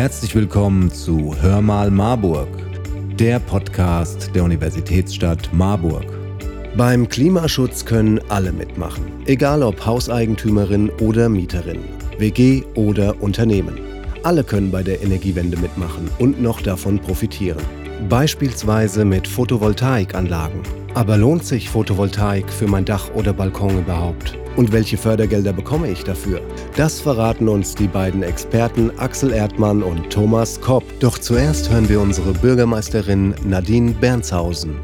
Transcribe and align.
Herzlich 0.00 0.34
willkommen 0.34 0.90
zu 0.90 1.36
Hör 1.42 1.60
mal 1.60 1.90
Marburg, 1.90 2.48
der 3.18 3.38
Podcast 3.38 4.34
der 4.34 4.44
Universitätsstadt 4.44 5.52
Marburg. 5.52 6.06
Beim 6.74 7.06
Klimaschutz 7.06 7.84
können 7.84 8.18
alle 8.30 8.50
mitmachen, 8.50 9.04
egal 9.26 9.62
ob 9.62 9.84
Hauseigentümerin 9.84 10.88
oder 11.02 11.28
Mieterin, 11.28 11.80
WG 12.16 12.62
oder 12.76 13.20
Unternehmen. 13.20 13.78
Alle 14.22 14.42
können 14.42 14.70
bei 14.70 14.82
der 14.82 15.02
Energiewende 15.02 15.58
mitmachen 15.58 16.10
und 16.18 16.40
noch 16.40 16.62
davon 16.62 16.98
profitieren. 16.98 17.62
Beispielsweise 18.08 19.04
mit 19.04 19.28
Photovoltaikanlagen. 19.28 20.79
Aber 20.94 21.16
lohnt 21.16 21.44
sich 21.44 21.70
Photovoltaik 21.70 22.50
für 22.50 22.66
mein 22.66 22.84
Dach 22.84 23.10
oder 23.14 23.32
Balkon 23.32 23.78
überhaupt? 23.78 24.36
Und 24.56 24.72
welche 24.72 24.96
Fördergelder 24.96 25.52
bekomme 25.52 25.88
ich 25.88 26.02
dafür? 26.02 26.40
Das 26.74 27.00
verraten 27.00 27.48
uns 27.48 27.76
die 27.76 27.86
beiden 27.86 28.24
Experten 28.24 28.90
Axel 28.98 29.32
Erdmann 29.32 29.84
und 29.84 30.10
Thomas 30.10 30.60
Kopp. 30.60 30.82
Doch 30.98 31.16
zuerst 31.18 31.70
hören 31.70 31.88
wir 31.88 32.00
unsere 32.00 32.32
Bürgermeisterin 32.32 33.36
Nadine 33.44 33.92
Bernshausen. 33.92 34.74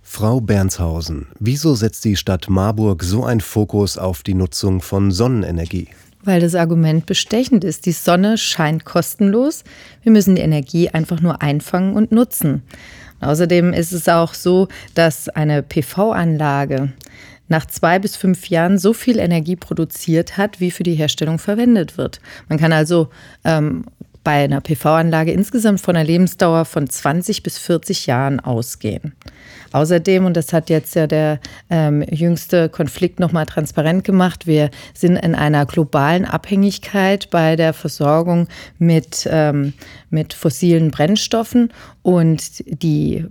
Frau 0.00 0.40
Bernshausen, 0.40 1.26
wieso 1.40 1.74
setzt 1.74 2.04
die 2.04 2.14
Stadt 2.14 2.48
Marburg 2.48 3.02
so 3.02 3.24
einen 3.24 3.40
Fokus 3.40 3.98
auf 3.98 4.22
die 4.22 4.34
Nutzung 4.34 4.80
von 4.80 5.10
Sonnenenergie? 5.10 5.88
Weil 6.24 6.40
das 6.40 6.54
Argument 6.54 7.06
bestechend 7.06 7.64
ist. 7.64 7.86
Die 7.86 7.92
Sonne 7.92 8.38
scheint 8.38 8.84
kostenlos. 8.84 9.62
Wir 10.02 10.10
müssen 10.10 10.36
die 10.36 10.42
Energie 10.42 10.88
einfach 10.88 11.20
nur 11.20 11.42
einfangen 11.42 11.94
und 11.94 12.12
nutzen. 12.12 12.62
Außerdem 13.20 13.72
ist 13.72 13.92
es 13.92 14.08
auch 14.08 14.34
so, 14.34 14.68
dass 14.94 15.28
eine 15.28 15.62
PV-Anlage 15.62 16.92
nach 17.48 17.66
zwei 17.66 17.98
bis 17.98 18.16
fünf 18.16 18.48
Jahren 18.48 18.78
so 18.78 18.92
viel 18.92 19.18
Energie 19.18 19.56
produziert 19.56 20.36
hat, 20.36 20.60
wie 20.60 20.70
für 20.70 20.82
die 20.82 20.94
Herstellung 20.94 21.38
verwendet 21.38 21.98
wird. 21.98 22.20
Man 22.48 22.58
kann 22.58 22.72
also 22.72 23.08
ähm, 23.44 23.84
bei 24.24 24.44
einer 24.44 24.60
PV-Anlage 24.60 25.32
insgesamt 25.32 25.80
von 25.80 25.94
einer 25.94 26.04
Lebensdauer 26.04 26.64
von 26.64 26.88
20 26.88 27.42
bis 27.42 27.58
40 27.58 28.06
Jahren 28.06 28.40
ausgehen. 28.40 29.14
Außerdem, 29.72 30.24
und 30.24 30.36
das 30.36 30.52
hat 30.52 30.70
jetzt 30.70 30.94
ja 30.94 31.08
der 31.08 31.40
ähm, 31.68 32.04
jüngste 32.08 32.68
Konflikt 32.68 33.18
nochmal 33.18 33.44
transparent 33.44 34.04
gemacht, 34.04 34.46
wir 34.46 34.70
sind 34.94 35.16
in 35.16 35.34
einer 35.34 35.66
globalen 35.66 36.24
Abhängigkeit 36.24 37.28
bei 37.30 37.56
der 37.56 37.72
Versorgung 37.72 38.46
mit, 38.78 39.28
ähm, 39.30 39.72
mit 40.14 40.32
fossilen 40.32 40.90
Brennstoffen 40.90 41.70
und 42.02 42.62
die 42.82 43.26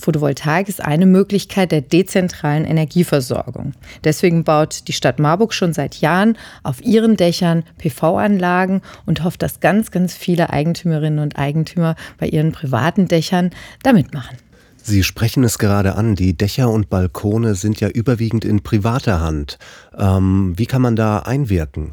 Photovoltaik 0.00 0.68
ist 0.68 0.82
eine 0.82 1.04
Möglichkeit 1.04 1.72
der 1.72 1.82
dezentralen 1.82 2.64
Energieversorgung. 2.64 3.72
Deswegen 4.04 4.44
baut 4.44 4.88
die 4.88 4.92
Stadt 4.94 5.18
Marburg 5.18 5.52
schon 5.52 5.74
seit 5.74 5.96
Jahren 5.96 6.38
auf 6.62 6.80
ihren 6.80 7.16
Dächern 7.16 7.64
PV-Anlagen 7.76 8.80
und 9.04 9.24
hofft, 9.24 9.42
dass 9.42 9.60
ganz, 9.60 9.90
ganz 9.90 10.14
viele 10.14 10.50
Eigentümerinnen 10.50 11.18
und 11.18 11.38
Eigentümer 11.38 11.96
bei 12.18 12.28
ihren 12.28 12.52
privaten 12.52 13.08
Dächern 13.08 13.50
da 13.82 13.92
mitmachen. 13.92 14.38
Sie 14.82 15.04
sprechen 15.04 15.44
es 15.44 15.58
gerade 15.58 15.96
an, 15.96 16.14
die 16.14 16.34
Dächer 16.34 16.70
und 16.70 16.88
Balkone 16.88 17.54
sind 17.56 17.78
ja 17.80 17.88
überwiegend 17.88 18.46
in 18.46 18.62
privater 18.62 19.20
Hand. 19.20 19.58
Ähm, 19.98 20.54
wie 20.56 20.64
kann 20.64 20.80
man 20.80 20.96
da 20.96 21.18
einwirken? 21.18 21.92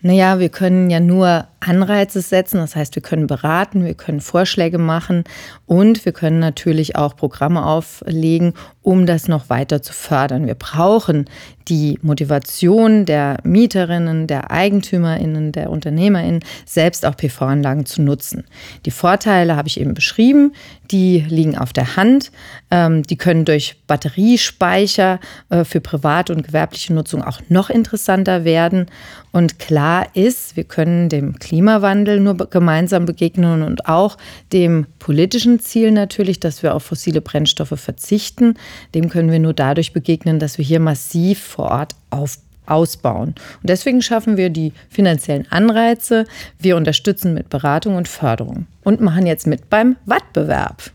Naja, 0.00 0.38
wir 0.38 0.50
können 0.50 0.90
ja 0.90 1.00
nur 1.00 1.46
Anreize 1.66 2.20
setzen, 2.20 2.58
das 2.58 2.76
heißt, 2.76 2.94
wir 2.94 3.02
können 3.02 3.26
beraten, 3.26 3.84
wir 3.84 3.94
können 3.94 4.20
Vorschläge 4.20 4.78
machen 4.78 5.24
und 5.66 6.04
wir 6.04 6.12
können 6.12 6.38
natürlich 6.38 6.96
auch 6.96 7.16
Programme 7.16 7.64
auflegen, 7.64 8.54
um 8.82 9.06
das 9.06 9.28
noch 9.28 9.48
weiter 9.48 9.82
zu 9.82 9.92
fördern. 9.92 10.46
Wir 10.46 10.54
brauchen 10.54 11.24
die 11.68 11.98
Motivation 12.02 13.06
der 13.06 13.38
Mieterinnen, 13.42 14.26
der 14.26 14.50
Eigentümerinnen, 14.50 15.52
der 15.52 15.70
Unternehmerinnen, 15.70 16.40
selbst 16.66 17.06
auch 17.06 17.16
PV-Anlagen 17.16 17.86
zu 17.86 18.02
nutzen. 18.02 18.44
Die 18.84 18.90
Vorteile 18.90 19.56
habe 19.56 19.68
ich 19.68 19.80
eben 19.80 19.94
beschrieben, 19.94 20.52
die 20.90 21.24
liegen 21.26 21.56
auf 21.56 21.72
der 21.72 21.96
Hand. 21.96 22.30
Ähm, 22.70 23.02
die 23.02 23.16
können 23.16 23.44
durch 23.44 23.76
Batteriespeicher 23.86 25.20
äh, 25.48 25.64
für 25.64 25.80
private 25.80 26.34
und 26.34 26.46
gewerbliche 26.46 26.92
Nutzung 26.92 27.22
auch 27.22 27.40
noch 27.48 27.70
interessanter 27.70 28.44
werden. 28.44 28.86
Und 29.32 29.58
klar 29.58 30.06
ist, 30.14 30.56
wir 30.56 30.64
können 30.64 31.08
dem 31.08 31.38
Klimawandel 31.54 32.18
nur 32.18 32.34
gemeinsam 32.34 33.06
begegnen 33.06 33.62
und 33.62 33.86
auch 33.86 34.18
dem 34.52 34.86
politischen 34.98 35.60
Ziel 35.60 35.92
natürlich, 35.92 36.40
dass 36.40 36.64
wir 36.64 36.74
auf 36.74 36.82
fossile 36.82 37.20
Brennstoffe 37.20 37.78
verzichten. 37.78 38.54
Dem 38.92 39.08
können 39.08 39.30
wir 39.30 39.38
nur 39.38 39.52
dadurch 39.52 39.92
begegnen, 39.92 40.40
dass 40.40 40.58
wir 40.58 40.64
hier 40.64 40.80
massiv 40.80 41.40
vor 41.40 41.66
Ort 41.66 41.94
auf, 42.10 42.38
ausbauen. 42.66 43.36
Und 43.62 43.70
deswegen 43.70 44.02
schaffen 44.02 44.36
wir 44.36 44.50
die 44.50 44.72
finanziellen 44.88 45.46
Anreize. 45.48 46.24
Wir 46.58 46.76
unterstützen 46.76 47.34
mit 47.34 47.50
Beratung 47.50 47.94
und 47.94 48.08
Förderung 48.08 48.66
und 48.82 49.00
machen 49.00 49.24
jetzt 49.24 49.46
mit 49.46 49.70
beim 49.70 49.94
Wettbewerb. 50.06 50.90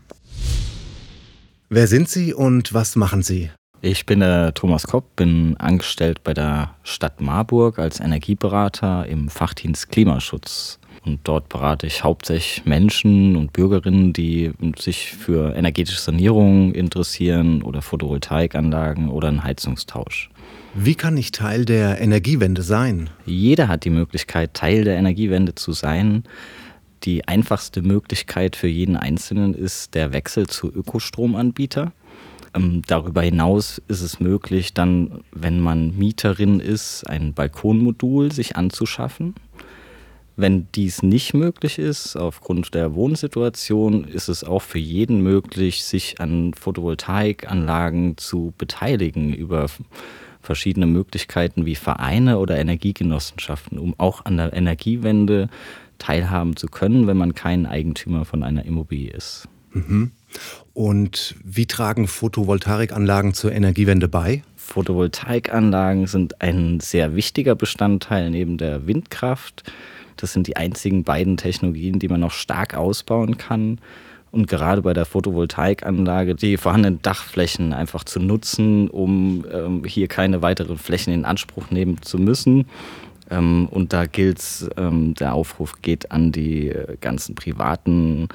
Wer 1.70 1.86
sind 1.86 2.10
Sie 2.10 2.34
und 2.34 2.74
was 2.74 2.96
machen 2.96 3.22
Sie? 3.22 3.48
Ich 3.82 4.04
bin 4.04 4.20
der 4.20 4.52
Thomas 4.52 4.86
Kopp, 4.86 5.16
bin 5.16 5.56
angestellt 5.56 6.22
bei 6.22 6.34
der 6.34 6.74
Stadt 6.82 7.22
Marburg 7.22 7.78
als 7.78 7.98
Energieberater 7.98 9.06
im 9.06 9.30
Fachdienst 9.30 9.88
Klimaschutz. 9.88 10.78
Und 11.06 11.20
dort 11.24 11.48
berate 11.48 11.86
ich 11.86 12.04
hauptsächlich 12.04 12.66
Menschen 12.66 13.36
und 13.36 13.54
Bürgerinnen, 13.54 14.12
die 14.12 14.52
sich 14.78 15.12
für 15.12 15.56
energetische 15.56 15.98
Sanierung 15.98 16.74
interessieren 16.74 17.62
oder 17.62 17.80
Photovoltaikanlagen 17.80 19.08
oder 19.08 19.28
einen 19.28 19.44
Heizungstausch. 19.44 20.28
Wie 20.74 20.94
kann 20.94 21.16
ich 21.16 21.32
Teil 21.32 21.64
der 21.64 22.02
Energiewende 22.02 22.60
sein? 22.60 23.08
Jeder 23.24 23.68
hat 23.68 23.86
die 23.86 23.90
Möglichkeit, 23.90 24.52
Teil 24.52 24.84
der 24.84 24.98
Energiewende 24.98 25.54
zu 25.54 25.72
sein. 25.72 26.24
Die 27.04 27.26
einfachste 27.26 27.80
Möglichkeit 27.80 28.56
für 28.56 28.68
jeden 28.68 28.98
Einzelnen 28.98 29.54
ist 29.54 29.94
der 29.94 30.12
Wechsel 30.12 30.48
zu 30.48 30.70
Ökostromanbieter. 30.70 31.92
Ähm, 32.54 32.82
darüber 32.86 33.22
hinaus 33.22 33.80
ist 33.88 34.00
es 34.00 34.20
möglich, 34.20 34.74
dann, 34.74 35.22
wenn 35.32 35.60
man 35.60 35.96
Mieterin 35.96 36.60
ist, 36.60 37.08
ein 37.08 37.34
Balkonmodul 37.34 38.32
sich 38.32 38.56
anzuschaffen. 38.56 39.34
Wenn 40.36 40.68
dies 40.74 41.02
nicht 41.02 41.34
möglich 41.34 41.78
ist, 41.78 42.16
aufgrund 42.16 42.74
der 42.74 42.94
Wohnsituation, 42.94 44.04
ist 44.04 44.28
es 44.28 44.42
auch 44.42 44.62
für 44.62 44.78
jeden 44.78 45.20
möglich, 45.22 45.84
sich 45.84 46.20
an 46.20 46.54
Photovoltaikanlagen 46.54 48.16
zu 48.16 48.54
beteiligen 48.56 49.34
über 49.34 49.66
verschiedene 50.40 50.86
Möglichkeiten 50.86 51.66
wie 51.66 51.74
Vereine 51.74 52.38
oder 52.38 52.58
Energiegenossenschaften, 52.58 53.78
um 53.78 53.94
auch 53.98 54.24
an 54.24 54.38
der 54.38 54.54
Energiewende 54.54 55.50
teilhaben 55.98 56.56
zu 56.56 56.68
können, 56.68 57.06
wenn 57.06 57.18
man 57.18 57.34
kein 57.34 57.66
Eigentümer 57.66 58.24
von 58.24 58.42
einer 58.42 58.64
Immobilie 58.64 59.12
ist. 59.12 59.46
Mhm. 59.72 60.12
Und 60.72 61.34
wie 61.44 61.66
tragen 61.66 62.06
Photovoltaikanlagen 62.06 63.34
zur 63.34 63.52
Energiewende 63.52 64.08
bei? 64.08 64.42
Photovoltaikanlagen 64.56 66.06
sind 66.06 66.40
ein 66.40 66.80
sehr 66.80 67.14
wichtiger 67.16 67.54
Bestandteil 67.54 68.30
neben 68.30 68.56
der 68.56 68.86
Windkraft. 68.86 69.70
Das 70.16 70.32
sind 70.32 70.46
die 70.46 70.56
einzigen 70.56 71.02
beiden 71.02 71.36
Technologien, 71.36 71.98
die 71.98 72.08
man 72.08 72.20
noch 72.20 72.32
stark 72.32 72.74
ausbauen 72.74 73.36
kann. 73.36 73.78
Und 74.32 74.46
gerade 74.46 74.82
bei 74.82 74.92
der 74.92 75.06
Photovoltaikanlage 75.06 76.36
die 76.36 76.56
vorhandenen 76.56 77.02
Dachflächen 77.02 77.72
einfach 77.72 78.04
zu 78.04 78.20
nutzen, 78.20 78.88
um 78.88 79.44
ähm, 79.52 79.84
hier 79.84 80.06
keine 80.06 80.40
weiteren 80.40 80.78
Flächen 80.78 81.12
in 81.12 81.24
Anspruch 81.24 81.70
nehmen 81.70 82.00
zu 82.02 82.18
müssen. 82.18 82.66
Ähm, 83.28 83.66
und 83.70 83.92
da 83.92 84.06
gilt 84.06 84.40
ähm, 84.76 85.14
der 85.14 85.34
Aufruf 85.34 85.82
geht 85.82 86.12
an 86.12 86.30
die 86.30 86.68
äh, 86.68 86.96
ganzen 87.00 87.34
privaten 87.34 88.28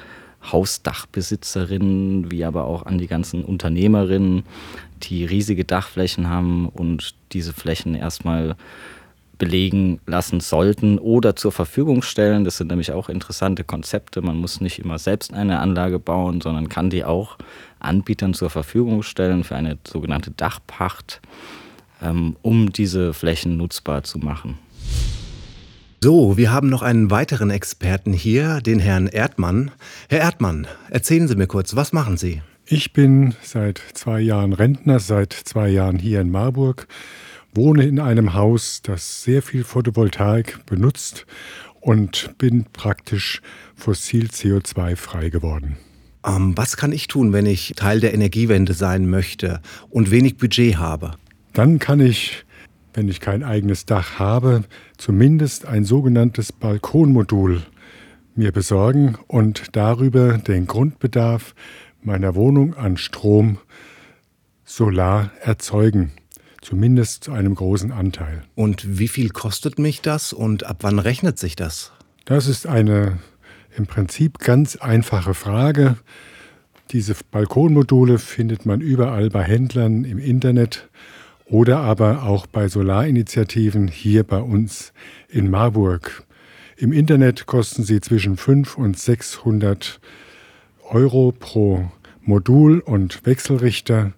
Hausdachbesitzerinnen, 0.52 2.30
wie 2.30 2.44
aber 2.44 2.64
auch 2.64 2.86
an 2.86 2.98
die 2.98 3.06
ganzen 3.06 3.44
Unternehmerinnen, 3.44 4.44
die 5.02 5.24
riesige 5.24 5.64
Dachflächen 5.64 6.28
haben 6.28 6.68
und 6.68 7.14
diese 7.32 7.52
Flächen 7.52 7.94
erstmal 7.94 8.56
belegen 9.38 10.00
lassen 10.06 10.40
sollten 10.40 10.98
oder 10.98 11.36
zur 11.36 11.52
Verfügung 11.52 12.02
stellen. 12.02 12.44
Das 12.44 12.56
sind 12.56 12.68
nämlich 12.68 12.92
auch 12.92 13.08
interessante 13.08 13.64
Konzepte. 13.64 14.22
Man 14.22 14.36
muss 14.36 14.60
nicht 14.60 14.78
immer 14.78 14.98
selbst 14.98 15.34
eine 15.34 15.60
Anlage 15.60 15.98
bauen, 15.98 16.40
sondern 16.40 16.68
kann 16.68 16.90
die 16.90 17.04
auch 17.04 17.36
Anbietern 17.78 18.34
zur 18.34 18.50
Verfügung 18.50 19.02
stellen 19.02 19.44
für 19.44 19.56
eine 19.56 19.76
sogenannte 19.86 20.30
Dachpacht, 20.30 21.20
ähm, 22.02 22.36
um 22.42 22.72
diese 22.72 23.12
Flächen 23.12 23.56
nutzbar 23.56 24.04
zu 24.04 24.18
machen. 24.18 24.58
So, 26.06 26.36
wir 26.36 26.52
haben 26.52 26.68
noch 26.68 26.82
einen 26.82 27.10
weiteren 27.10 27.50
Experten 27.50 28.12
hier, 28.12 28.60
den 28.60 28.78
Herrn 28.78 29.08
Erdmann. 29.08 29.72
Herr 30.08 30.20
Erdmann, 30.20 30.68
erzählen 30.88 31.26
Sie 31.26 31.34
mir 31.34 31.48
kurz, 31.48 31.74
was 31.74 31.92
machen 31.92 32.16
Sie? 32.16 32.42
Ich 32.64 32.92
bin 32.92 33.34
seit 33.42 33.82
zwei 33.92 34.20
Jahren 34.20 34.52
Rentner, 34.52 35.00
seit 35.00 35.32
zwei 35.32 35.68
Jahren 35.68 35.98
hier 35.98 36.20
in 36.20 36.30
Marburg 36.30 36.86
wohne 37.54 37.86
in 37.86 37.98
einem 37.98 38.34
Haus, 38.34 38.82
das 38.84 39.24
sehr 39.24 39.42
viel 39.42 39.64
Photovoltaik 39.64 40.64
benutzt 40.64 41.26
und 41.80 42.38
bin 42.38 42.66
praktisch 42.72 43.42
fossil 43.74 44.26
CO2 44.26 44.94
frei 44.94 45.28
geworden. 45.28 45.76
Ähm, 46.24 46.52
was 46.56 46.76
kann 46.76 46.92
ich 46.92 47.08
tun, 47.08 47.32
wenn 47.32 47.46
ich 47.46 47.72
Teil 47.74 47.98
der 47.98 48.14
Energiewende 48.14 48.74
sein 48.74 49.10
möchte 49.10 49.60
und 49.90 50.12
wenig 50.12 50.36
Budget 50.36 50.76
habe? 50.76 51.16
Dann 51.52 51.80
kann 51.80 51.98
ich, 51.98 52.44
wenn 52.96 53.08
ich 53.08 53.20
kein 53.20 53.44
eigenes 53.44 53.84
Dach 53.84 54.18
habe, 54.18 54.64
zumindest 54.96 55.66
ein 55.66 55.84
sogenanntes 55.84 56.50
Balkonmodul 56.50 57.60
mir 58.34 58.52
besorgen 58.52 59.18
und 59.28 59.76
darüber 59.76 60.38
den 60.38 60.66
Grundbedarf 60.66 61.54
meiner 62.02 62.34
Wohnung 62.34 62.74
an 62.74 62.96
Strom 62.96 63.58
solar 64.64 65.30
erzeugen. 65.42 66.12
Zumindest 66.62 67.24
zu 67.24 67.32
einem 67.32 67.54
großen 67.54 67.92
Anteil. 67.92 68.42
Und 68.54 68.98
wie 68.98 69.08
viel 69.08 69.28
kostet 69.28 69.78
mich 69.78 70.00
das 70.00 70.32
und 70.32 70.64
ab 70.64 70.78
wann 70.80 70.98
rechnet 70.98 71.38
sich 71.38 71.54
das? 71.54 71.92
Das 72.24 72.48
ist 72.48 72.66
eine 72.66 73.18
im 73.76 73.86
Prinzip 73.86 74.38
ganz 74.38 74.76
einfache 74.76 75.34
Frage. 75.34 75.96
Diese 76.92 77.14
Balkonmodule 77.30 78.18
findet 78.18 78.64
man 78.64 78.80
überall 78.80 79.28
bei 79.28 79.42
Händlern 79.42 80.04
im 80.04 80.18
Internet 80.18 80.88
oder 81.48 81.78
aber 81.78 82.24
auch 82.24 82.46
bei 82.46 82.68
Solarinitiativen 82.68 83.88
hier 83.88 84.24
bei 84.24 84.40
uns 84.40 84.92
in 85.28 85.50
Marburg. 85.50 86.24
Im 86.76 86.92
Internet 86.92 87.46
kosten 87.46 87.84
sie 87.84 88.00
zwischen 88.00 88.36
500 88.36 88.78
und 88.78 88.98
600 88.98 90.00
Euro 90.90 91.32
pro 91.32 91.90
Modul 92.22 92.80
und 92.80 93.24
Wechselrichter. 93.24 94.12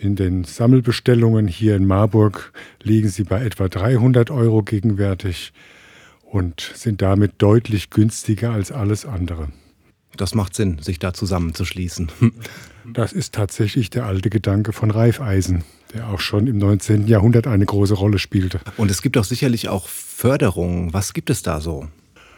In 0.00 0.14
den 0.14 0.44
Sammelbestellungen 0.44 1.48
hier 1.48 1.76
in 1.76 1.86
Marburg 1.86 2.52
liegen 2.82 3.08
sie 3.08 3.24
bei 3.24 3.44
etwa 3.44 3.68
300 3.68 4.30
Euro 4.30 4.62
gegenwärtig 4.62 5.52
und 6.22 6.60
sind 6.74 7.02
damit 7.02 7.34
deutlich 7.38 7.90
günstiger 7.90 8.52
als 8.52 8.72
alles 8.72 9.04
andere. 9.04 9.48
Das 10.16 10.34
macht 10.34 10.54
Sinn, 10.54 10.78
sich 10.78 10.98
da 10.98 11.12
zusammenzuschließen. 11.12 12.10
Das 12.92 13.12
ist 13.12 13.34
tatsächlich 13.34 13.90
der 13.90 14.06
alte 14.06 14.30
Gedanke 14.30 14.72
von 14.72 14.90
Reifeisen, 14.90 15.64
der 15.96 16.08
auch 16.08 16.20
schon 16.20 16.46
im 16.46 16.58
19. 16.58 17.06
Jahrhundert 17.06 17.46
eine 17.46 17.64
große 17.64 17.94
Rolle 17.94 18.18
spielte. 18.18 18.60
Und 18.76 18.90
es 18.90 19.02
gibt 19.02 19.16
doch 19.16 19.24
sicherlich 19.24 19.68
auch 19.68 19.88
Förderungen. 19.88 20.92
Was 20.92 21.12
gibt 21.12 21.30
es 21.30 21.42
da 21.42 21.60
so? 21.60 21.88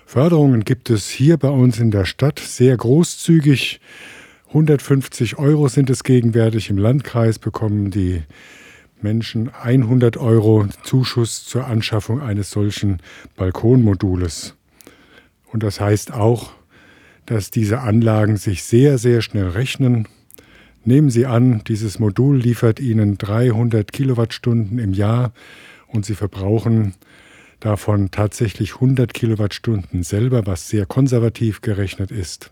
Förderungen 0.06 0.64
gibt 0.64 0.90
es 0.90 1.08
hier 1.08 1.36
bei 1.36 1.50
uns 1.50 1.78
in 1.78 1.90
der 1.90 2.04
Stadt 2.04 2.38
sehr 2.38 2.76
großzügig. 2.76 3.80
150 4.48 5.38
Euro 5.38 5.68
sind 5.68 5.90
es 5.90 6.04
gegenwärtig. 6.04 6.70
Im 6.70 6.78
Landkreis 6.78 7.38
bekommen 7.38 7.90
die 7.90 8.22
Menschen 9.02 9.50
100 9.50 10.16
Euro 10.16 10.66
Zuschuss 10.82 11.44
zur 11.44 11.66
Anschaffung 11.66 12.20
eines 12.20 12.50
solchen 12.50 13.00
Balkonmodules. 13.36 14.54
Und 15.52 15.62
das 15.62 15.80
heißt 15.80 16.12
auch, 16.12 16.52
dass 17.26 17.50
diese 17.50 17.80
Anlagen 17.80 18.36
sich 18.36 18.62
sehr, 18.62 18.98
sehr 18.98 19.20
schnell 19.20 19.48
rechnen. 19.48 20.08
Nehmen 20.84 21.10
Sie 21.10 21.26
an, 21.26 21.62
dieses 21.66 21.98
Modul 21.98 22.38
liefert 22.38 22.80
Ihnen 22.80 23.18
300 23.18 23.92
Kilowattstunden 23.92 24.78
im 24.78 24.92
Jahr 24.92 25.32
und 25.88 26.06
Sie 26.06 26.14
verbrauchen 26.14 26.94
davon 27.60 28.10
tatsächlich 28.10 28.74
100 28.74 29.12
Kilowattstunden 29.12 30.02
selber, 30.02 30.46
was 30.46 30.68
sehr 30.68 30.86
konservativ 30.86 31.60
gerechnet 31.60 32.10
ist 32.10 32.50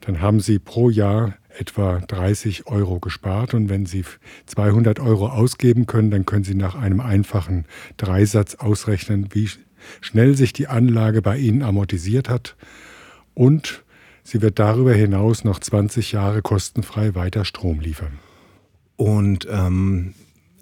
dann 0.00 0.20
haben 0.20 0.40
Sie 0.40 0.58
pro 0.58 0.90
Jahr 0.90 1.36
etwa 1.58 1.98
30 1.98 2.66
Euro 2.66 3.00
gespart. 3.00 3.54
Und 3.54 3.68
wenn 3.68 3.86
Sie 3.86 4.04
200 4.46 5.00
Euro 5.00 5.28
ausgeben 5.28 5.86
können, 5.86 6.10
dann 6.10 6.26
können 6.26 6.44
Sie 6.44 6.54
nach 6.54 6.74
einem 6.74 7.00
einfachen 7.00 7.66
Dreisatz 7.96 8.54
ausrechnen, 8.54 9.28
wie 9.32 9.50
schnell 10.00 10.36
sich 10.36 10.52
die 10.52 10.68
Anlage 10.68 11.22
bei 11.22 11.38
Ihnen 11.38 11.62
amortisiert 11.62 12.28
hat. 12.28 12.56
Und 13.34 13.84
sie 14.28 14.42
wird 14.42 14.58
darüber 14.58 14.92
hinaus 14.92 15.44
noch 15.44 15.58
20 15.58 16.12
Jahre 16.12 16.42
kostenfrei 16.42 17.14
weiter 17.14 17.46
Strom 17.46 17.80
liefern. 17.80 18.18
Und 18.96 19.48
ähm, 19.50 20.12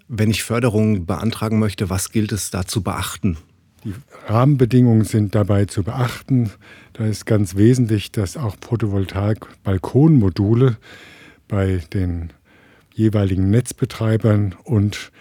wenn 0.07 0.29
ich 0.29 0.43
Förderung 0.43 1.05
beantragen 1.05 1.59
möchte, 1.59 1.89
was 1.89 2.11
gilt 2.11 2.31
es 2.31 2.49
da 2.49 2.65
zu 2.65 2.81
beachten? 2.81 3.35
Die 3.83 3.93
Rahmenbedingungen 4.27 5.03
sind 5.03 5.35
dabei 5.35 5.65
zu 5.65 5.83
beachten. 5.83 6.49
Da 6.93 7.05
ist 7.05 7.25
ganz 7.25 7.55
wesentlich, 7.55 8.13
dass 8.13 8.37
auch 8.37 8.55
Photovoltaik-Balkonmodule 8.61 10.77
bei 11.49 11.83
den 11.93 12.31
jeweiligen 12.93 13.49
Netzbetreibern 13.49 14.55
und 14.63 15.11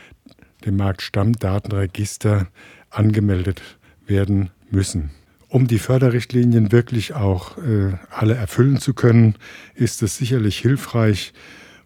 dem 0.65 0.77
Marktstammdatenregister 0.77 2.47
angemeldet 2.91 3.61
werden 4.07 4.51
müssen. 4.71 5.11
Um 5.49 5.69
die 5.69 5.79
Förderrichtlinien 5.79 6.73
wirklich 6.73 7.15
auch 7.15 7.57
äh, 7.59 7.93
alle 8.11 8.35
erfüllen 8.35 8.79
zu 8.79 8.95
können, 8.95 9.37
ist 9.77 10.03
es 10.03 10.17
sicherlich 10.17 10.59
hilfreich, 10.59 11.33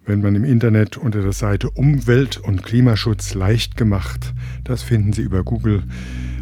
wenn 0.06 0.22
man 0.22 0.34
im 0.34 0.44
Internet 0.44 0.96
unter 0.96 1.20
der 1.20 1.32
Seite 1.32 1.68
Umwelt- 1.68 2.38
und 2.38 2.62
Klimaschutz 2.62 3.34
leicht 3.34 3.76
gemacht, 3.76 4.32
das 4.64 4.82
finden 4.82 5.12
Sie 5.12 5.20
über 5.20 5.44
Google, 5.44 5.82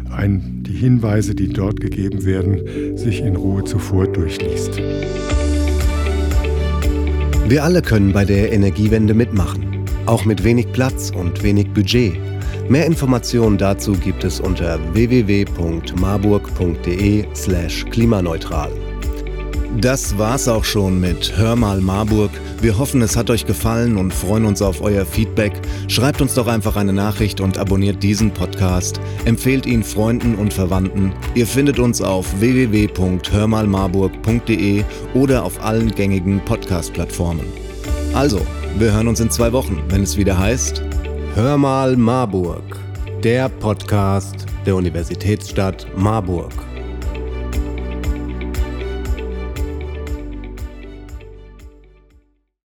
ein, 0.09 0.63
die 0.63 0.73
Hinweise, 0.73 1.35
die 1.35 1.49
dort 1.49 1.81
gegeben 1.81 2.23
werden, 2.23 2.97
sich 2.97 3.19
in 3.19 3.35
Ruhe 3.35 3.65
zuvor 3.65 4.07
durchliest. 4.07 4.77
Wir 7.47 7.63
alle 7.65 7.81
können 7.81 8.13
bei 8.13 8.23
der 8.23 8.53
Energiewende 8.53 9.13
mitmachen, 9.13 9.83
auch 10.05 10.23
mit 10.23 10.45
wenig 10.45 10.71
Platz 10.71 11.09
und 11.09 11.43
wenig 11.43 11.67
Budget. 11.73 12.13
Mehr 12.69 12.85
Informationen 12.85 13.57
dazu 13.57 13.91
gibt 13.93 14.23
es 14.23 14.39
unter 14.39 14.79
www.marburg.de/slash 14.93 17.85
klimaneutral. 17.85 18.71
Das 19.81 20.19
war's 20.19 20.47
auch 20.47 20.63
schon 20.63 20.99
mit 20.99 21.35
Hör 21.35 21.55
mal 21.55 21.81
Marburg. 21.81 22.29
Wir 22.61 22.77
hoffen, 22.77 23.01
es 23.01 23.17
hat 23.17 23.31
euch 23.31 23.47
gefallen 23.47 23.97
und 23.97 24.13
freuen 24.13 24.45
uns 24.45 24.61
auf 24.61 24.81
euer 24.81 25.03
Feedback. 25.03 25.53
Schreibt 25.87 26.21
uns 26.21 26.35
doch 26.35 26.45
einfach 26.45 26.75
eine 26.75 26.93
Nachricht 26.93 27.41
und 27.41 27.57
abonniert 27.57 28.03
diesen 28.03 28.31
Podcast. 28.31 29.01
Empfehlt 29.25 29.65
ihn 29.65 29.83
Freunden 29.83 30.35
und 30.35 30.53
Verwandten. 30.53 31.11
Ihr 31.33 31.47
findet 31.47 31.79
uns 31.79 32.03
auf 32.03 32.39
www.hörmalmarburg.de 32.39 34.83
oder 35.15 35.43
auf 35.43 35.59
allen 35.63 35.89
gängigen 35.95 36.39
Podcast-Plattformen. 36.45 37.47
Also, 38.13 38.39
wir 38.77 38.93
hören 38.93 39.07
uns 39.07 39.21
in 39.21 39.31
zwei 39.31 39.53
Wochen, 39.53 39.81
wenn 39.89 40.03
es 40.03 40.17
wieder 40.17 40.37
heißt 40.37 40.83
Hör 41.39 41.57
mal 41.57 41.95
Marburg, 41.95 42.75
der 43.23 43.47
Podcast 43.47 44.45
der 44.65 44.75
Universitätsstadt 44.75 45.87
Marburg. 45.95 46.68